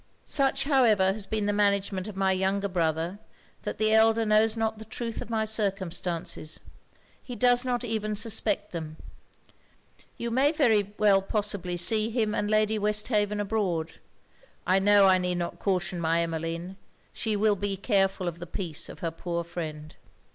[0.25, 3.19] Such, however, has been the management of my younger brother,
[3.61, 6.59] that the elder knows not the truth of my circumstances
[7.21, 8.97] he does not even suspect them.
[10.17, 13.99] You may very possibly see him and Lady Westhaven abroad.
[14.65, 16.77] I know I need not caution my Emmeline
[17.13, 19.95] she will be careful of the peace of her poor friend.'